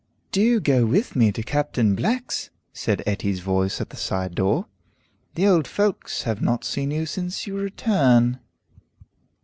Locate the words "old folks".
5.45-6.23